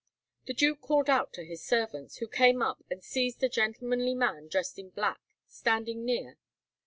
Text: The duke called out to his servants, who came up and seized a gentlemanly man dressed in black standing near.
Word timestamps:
The 0.47 0.55
duke 0.55 0.81
called 0.81 1.11
out 1.11 1.31
to 1.33 1.45
his 1.45 1.63
servants, 1.63 2.17
who 2.17 2.27
came 2.27 2.63
up 2.63 2.83
and 2.89 3.03
seized 3.03 3.43
a 3.43 3.47
gentlemanly 3.49 4.15
man 4.15 4.47
dressed 4.47 4.79
in 4.79 4.89
black 4.89 5.19
standing 5.47 6.03
near. 6.03 6.39